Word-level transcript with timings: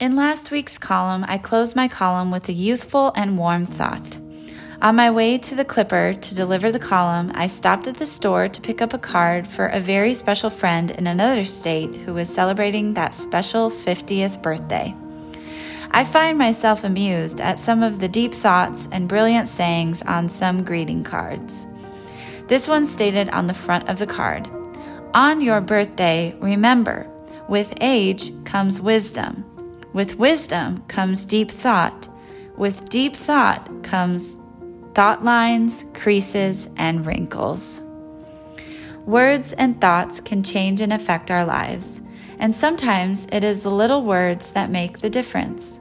In 0.00 0.16
last 0.16 0.50
week's 0.50 0.78
column, 0.78 1.26
I 1.28 1.36
closed 1.36 1.76
my 1.76 1.86
column 1.86 2.30
with 2.30 2.48
a 2.48 2.54
youthful 2.54 3.12
and 3.14 3.36
warm 3.36 3.66
thought. 3.66 4.18
On 4.80 4.96
my 4.96 5.10
way 5.10 5.36
to 5.36 5.54
the 5.54 5.62
Clipper 5.62 6.14
to 6.14 6.34
deliver 6.34 6.72
the 6.72 6.78
column, 6.78 7.30
I 7.34 7.48
stopped 7.48 7.86
at 7.86 7.96
the 7.96 8.06
store 8.06 8.48
to 8.48 8.60
pick 8.62 8.80
up 8.80 8.94
a 8.94 8.98
card 8.98 9.46
for 9.46 9.66
a 9.66 9.78
very 9.78 10.14
special 10.14 10.48
friend 10.48 10.90
in 10.90 11.06
another 11.06 11.44
state 11.44 11.94
who 11.94 12.14
was 12.14 12.32
celebrating 12.32 12.94
that 12.94 13.14
special 13.14 13.70
50th 13.70 14.40
birthday. 14.40 14.96
I 15.90 16.06
find 16.06 16.38
myself 16.38 16.82
amused 16.82 17.38
at 17.38 17.58
some 17.58 17.82
of 17.82 17.98
the 17.98 18.08
deep 18.08 18.32
thoughts 18.32 18.88
and 18.90 19.06
brilliant 19.06 19.50
sayings 19.50 20.00
on 20.00 20.30
some 20.30 20.64
greeting 20.64 21.04
cards. 21.04 21.66
This 22.48 22.66
one 22.66 22.86
stated 22.86 23.28
on 23.28 23.48
the 23.48 23.52
front 23.52 23.86
of 23.90 23.98
the 23.98 24.06
card 24.06 24.48
On 25.12 25.42
your 25.42 25.60
birthday, 25.60 26.34
remember, 26.40 27.06
with 27.50 27.74
age 27.82 28.32
comes 28.46 28.80
wisdom. 28.80 29.44
With 29.92 30.18
wisdom 30.18 30.84
comes 30.86 31.24
deep 31.24 31.50
thought. 31.50 32.08
With 32.56 32.88
deep 32.88 33.16
thought 33.16 33.82
comes 33.82 34.38
thought 34.94 35.24
lines, 35.24 35.84
creases, 35.94 36.68
and 36.76 37.04
wrinkles. 37.06 37.80
Words 39.06 39.52
and 39.54 39.80
thoughts 39.80 40.20
can 40.20 40.42
change 40.42 40.80
and 40.80 40.92
affect 40.92 41.30
our 41.30 41.44
lives, 41.44 42.00
and 42.38 42.54
sometimes 42.54 43.26
it 43.32 43.42
is 43.42 43.62
the 43.62 43.70
little 43.70 44.04
words 44.04 44.52
that 44.52 44.70
make 44.70 44.98
the 44.98 45.10
difference. 45.10 45.80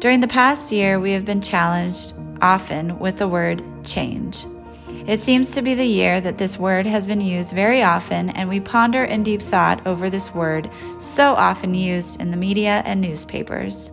During 0.00 0.20
the 0.20 0.28
past 0.28 0.72
year, 0.72 0.98
we 0.98 1.12
have 1.12 1.24
been 1.24 1.42
challenged 1.42 2.14
often 2.42 2.98
with 2.98 3.18
the 3.18 3.28
word 3.28 3.62
change. 3.84 4.46
It 5.10 5.18
seems 5.18 5.50
to 5.50 5.62
be 5.62 5.74
the 5.74 5.84
year 5.84 6.20
that 6.20 6.38
this 6.38 6.56
word 6.56 6.86
has 6.86 7.04
been 7.04 7.20
used 7.20 7.52
very 7.52 7.82
often, 7.82 8.30
and 8.30 8.48
we 8.48 8.60
ponder 8.60 9.04
in 9.04 9.22
deep 9.24 9.42
thought 9.42 9.86
over 9.86 10.08
this 10.08 10.32
word 10.32 10.70
so 10.98 11.34
often 11.34 11.74
used 11.74 12.20
in 12.20 12.30
the 12.30 12.36
media 12.36 12.82
and 12.86 13.00
newspapers 13.00 13.90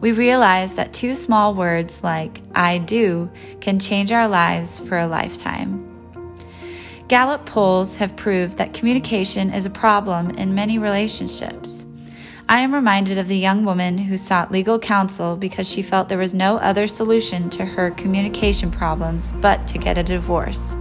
we 0.00 0.12
realize 0.12 0.74
that 0.74 0.92
two 0.92 1.14
small 1.14 1.54
words 1.54 2.02
like 2.02 2.40
I 2.54 2.78
do 2.78 3.30
can 3.60 3.78
change 3.78 4.12
our 4.12 4.28
lives 4.28 4.80
for 4.80 4.98
a 4.98 5.06
lifetime. 5.06 5.86
Gallup 7.08 7.44
polls 7.44 7.96
have 7.96 8.16
proved 8.16 8.56
that 8.58 8.72
communication 8.72 9.52
is 9.52 9.66
a 9.66 9.70
problem 9.70 10.30
in 10.30 10.54
many 10.54 10.78
relationships. 10.78 11.84
I 12.50 12.62
am 12.62 12.74
reminded 12.74 13.16
of 13.16 13.28
the 13.28 13.38
young 13.38 13.64
woman 13.64 13.96
who 13.96 14.16
sought 14.16 14.50
legal 14.50 14.80
counsel 14.80 15.36
because 15.36 15.70
she 15.70 15.82
felt 15.82 16.08
there 16.08 16.18
was 16.18 16.34
no 16.34 16.56
other 16.56 16.88
solution 16.88 17.48
to 17.50 17.64
her 17.64 17.92
communication 17.92 18.72
problems 18.72 19.30
but 19.30 19.68
to 19.68 19.78
get 19.78 19.96
a 19.96 20.02
divorce. 20.02 20.74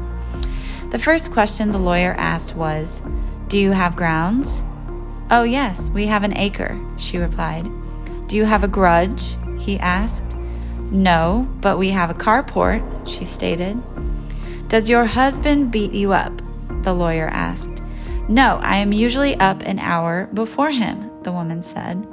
The 0.89 0.97
first 0.97 1.31
question 1.31 1.69
the 1.69 1.77
lawyer 1.77 2.15
asked 2.17 2.55
was, 2.55 3.03
Do 3.49 3.59
you 3.59 3.69
have 3.69 3.95
grounds? 3.95 4.63
Oh, 5.29 5.43
yes, 5.43 5.91
we 5.91 6.07
have 6.07 6.23
an 6.23 6.35
acre, 6.35 6.75
she 6.97 7.19
replied. 7.19 7.69
Do 8.27 8.35
you 8.35 8.45
have 8.45 8.63
a 8.63 8.67
grudge? 8.67 9.35
he 9.59 9.77
asked. 9.77 10.35
No, 10.89 11.47
but 11.61 11.77
we 11.77 11.89
have 11.89 12.09
a 12.09 12.15
carport, 12.15 12.81
she 13.07 13.25
stated. 13.25 13.77
Does 14.69 14.89
your 14.89 15.05
husband 15.05 15.69
beat 15.69 15.91
you 15.91 16.13
up? 16.13 16.33
the 16.81 16.93
lawyer 16.93 17.27
asked. 17.27 17.83
No, 18.29 18.59
I 18.61 18.77
am 18.77 18.93
usually 18.93 19.35
up 19.37 19.63
an 19.63 19.79
hour 19.79 20.29
before 20.35 20.69
him, 20.69 21.09
the 21.23 21.31
woman 21.31 21.63
said. 21.63 22.05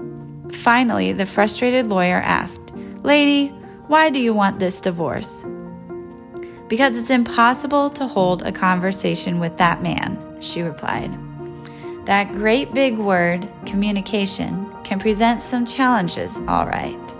Finally, 0.50 1.12
the 1.12 1.26
frustrated 1.26 1.88
lawyer 1.90 2.22
asked, 2.22 2.72
Lady, 3.02 3.48
why 3.88 4.08
do 4.08 4.18
you 4.18 4.32
want 4.32 4.58
this 4.58 4.80
divorce? 4.80 5.44
Because 6.68 6.96
it's 6.96 7.10
impossible 7.10 7.90
to 7.90 8.06
hold 8.06 8.42
a 8.42 8.50
conversation 8.50 9.40
with 9.40 9.58
that 9.58 9.82
man, 9.82 10.38
she 10.40 10.62
replied. 10.62 11.12
That 12.06 12.32
great 12.32 12.72
big 12.72 12.96
word, 12.96 13.46
communication, 13.66 14.72
can 14.84 14.98
present 14.98 15.42
some 15.42 15.66
challenges, 15.66 16.38
all 16.48 16.66
right. 16.66 17.15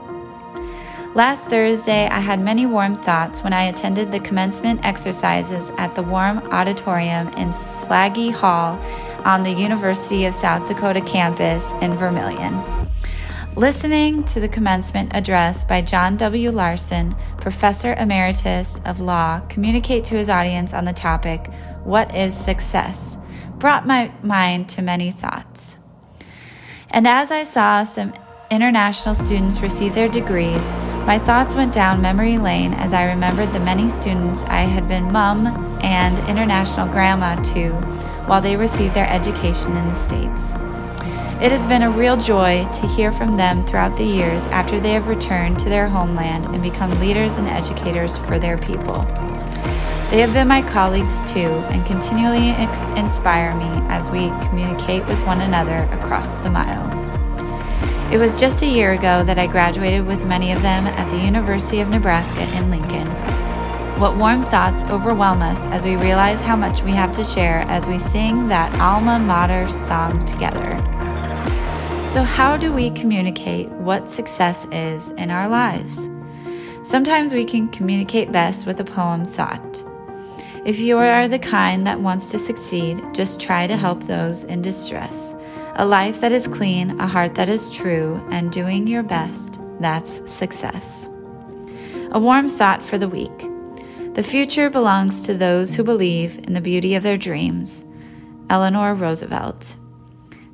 Last 1.16 1.46
Thursday, 1.46 2.06
I 2.08 2.20
had 2.20 2.40
many 2.40 2.66
warm 2.66 2.94
thoughts 2.94 3.42
when 3.42 3.54
I 3.54 3.62
attended 3.62 4.12
the 4.12 4.20
commencement 4.20 4.84
exercises 4.84 5.72
at 5.78 5.94
the 5.94 6.02
Warm 6.02 6.40
Auditorium 6.52 7.28
in 7.28 7.48
Slagle 7.48 8.32
Hall 8.32 8.78
on 9.24 9.42
the 9.42 9.50
University 9.50 10.26
of 10.26 10.34
South 10.34 10.68
Dakota 10.68 11.00
campus 11.00 11.72
in 11.80 11.94
Vermillion. 11.94 12.62
Listening 13.54 14.24
to 14.24 14.40
the 14.40 14.48
commencement 14.48 15.12
address 15.14 15.64
by 15.64 15.80
John 15.80 16.18
W. 16.18 16.50
Larson, 16.50 17.16
Professor 17.38 17.94
Emeritus 17.94 18.82
of 18.84 19.00
Law, 19.00 19.40
communicate 19.48 20.04
to 20.04 20.16
his 20.16 20.28
audience 20.28 20.74
on 20.74 20.84
the 20.84 20.92
topic, 20.92 21.46
What 21.82 22.14
is 22.14 22.36
Success? 22.36 23.16
brought 23.56 23.86
my 23.86 24.12
mind 24.22 24.68
to 24.68 24.82
many 24.82 25.12
thoughts. 25.12 25.78
And 26.90 27.08
as 27.08 27.30
I 27.30 27.44
saw 27.44 27.84
some 27.84 28.12
international 28.50 29.14
students 29.14 29.60
receive 29.60 29.94
their 29.94 30.08
degrees, 30.08 30.70
my 31.04 31.18
thoughts 31.18 31.54
went 31.54 31.72
down 31.72 32.00
memory 32.00 32.38
lane 32.38 32.74
as 32.74 32.92
I 32.92 33.06
remembered 33.06 33.52
the 33.52 33.60
many 33.60 33.88
students 33.88 34.44
I 34.44 34.60
had 34.60 34.88
been 34.88 35.10
mum 35.10 35.46
and 35.82 36.18
international 36.28 36.86
grandma 36.86 37.36
to 37.36 37.72
while 38.26 38.40
they 38.40 38.56
received 38.56 38.94
their 38.94 39.10
education 39.10 39.76
in 39.76 39.88
the 39.88 39.94
States. 39.94 40.54
It 41.42 41.52
has 41.52 41.66
been 41.66 41.82
a 41.82 41.90
real 41.90 42.16
joy 42.16 42.66
to 42.72 42.86
hear 42.86 43.12
from 43.12 43.32
them 43.32 43.66
throughout 43.66 43.96
the 43.96 44.04
years 44.04 44.46
after 44.46 44.80
they 44.80 44.92
have 44.92 45.08
returned 45.08 45.58
to 45.60 45.68
their 45.68 45.88
homeland 45.88 46.46
and 46.46 46.62
become 46.62 46.98
leaders 46.98 47.36
and 47.36 47.48
educators 47.48 48.16
for 48.16 48.38
their 48.38 48.56
people. 48.56 49.02
They 50.10 50.20
have 50.20 50.32
been 50.32 50.48
my 50.48 50.62
colleagues 50.62 51.20
too 51.30 51.50
and 51.68 51.84
continually 51.84 52.50
ex- 52.50 52.84
inspire 52.96 53.54
me 53.56 53.68
as 53.88 54.08
we 54.08 54.28
communicate 54.48 55.04
with 55.06 55.20
one 55.26 55.40
another 55.40 55.88
across 55.92 56.36
the 56.36 56.50
miles. 56.50 57.08
It 58.10 58.18
was 58.18 58.38
just 58.38 58.62
a 58.62 58.66
year 58.66 58.92
ago 58.92 59.24
that 59.24 59.36
I 59.36 59.48
graduated 59.48 60.06
with 60.06 60.24
many 60.24 60.52
of 60.52 60.62
them 60.62 60.86
at 60.86 61.10
the 61.10 61.18
University 61.18 61.80
of 61.80 61.88
Nebraska 61.88 62.42
in 62.56 62.70
Lincoln. 62.70 63.08
What 63.98 64.16
warm 64.16 64.44
thoughts 64.44 64.84
overwhelm 64.84 65.42
us 65.42 65.66
as 65.66 65.84
we 65.84 65.96
realize 65.96 66.40
how 66.40 66.54
much 66.54 66.82
we 66.82 66.92
have 66.92 67.10
to 67.12 67.24
share 67.24 67.62
as 67.62 67.88
we 67.88 67.98
sing 67.98 68.46
that 68.46 68.72
alma 68.80 69.18
mater 69.18 69.68
song 69.68 70.24
together. 70.24 70.78
So, 72.06 72.22
how 72.22 72.56
do 72.56 72.72
we 72.72 72.90
communicate 72.90 73.68
what 73.70 74.08
success 74.08 74.68
is 74.70 75.10
in 75.10 75.32
our 75.32 75.48
lives? 75.48 76.08
Sometimes 76.84 77.34
we 77.34 77.44
can 77.44 77.66
communicate 77.70 78.30
best 78.30 78.68
with 78.68 78.78
a 78.78 78.84
poem 78.84 79.24
thought. 79.24 79.82
If 80.64 80.78
you 80.78 80.96
are 80.98 81.26
the 81.26 81.40
kind 81.40 81.84
that 81.88 82.00
wants 82.00 82.30
to 82.30 82.38
succeed, 82.38 83.02
just 83.12 83.40
try 83.40 83.66
to 83.66 83.76
help 83.76 84.04
those 84.04 84.44
in 84.44 84.62
distress. 84.62 85.34
A 85.78 85.84
life 85.84 86.22
that 86.22 86.32
is 86.32 86.48
clean, 86.48 86.98
a 87.00 87.06
heart 87.06 87.34
that 87.34 87.50
is 87.50 87.68
true, 87.70 88.26
and 88.30 88.50
doing 88.50 88.86
your 88.86 89.02
best, 89.02 89.60
that's 89.78 90.32
success. 90.32 91.06
A 92.12 92.18
warm 92.18 92.48
thought 92.48 92.80
for 92.80 92.96
the 92.96 93.10
week. 93.10 93.46
The 94.14 94.22
future 94.22 94.70
belongs 94.70 95.26
to 95.26 95.34
those 95.34 95.74
who 95.74 95.84
believe 95.84 96.38
in 96.38 96.54
the 96.54 96.62
beauty 96.62 96.94
of 96.94 97.02
their 97.02 97.18
dreams. 97.18 97.84
Eleanor 98.48 98.94
Roosevelt. 98.94 99.76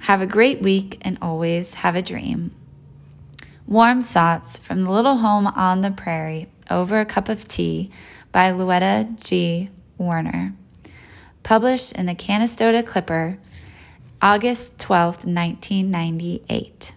Have 0.01 0.23
a 0.23 0.27
great 0.27 0.61
week 0.61 0.99
and 1.03 1.19
always 1.23 1.75
have 1.75 1.95
a 1.95 2.03
dream. 2.03 2.53
Warm 3.65 4.03
Thoughts 4.03 4.59
from 4.59 4.83
the 4.83 4.91
Little 4.91 5.19
Home 5.19 5.47
on 5.47 5.83
the 5.83 5.93
Prairie 5.93 6.49
over 6.69 6.99
a 6.99 7.07
Cup 7.07 7.29
of 7.29 7.47
Tea 7.47 7.93
by 8.33 8.51
Louetta 8.51 9.25
G. 9.25 9.71
Warner. 9.99 10.55
Published 11.45 11.93
in 11.93 12.07
the 12.07 12.17
Canistota 12.17 12.85
Clipper, 12.85 13.39
August 14.25 14.79
12, 14.79 15.25
1998. 15.25 16.95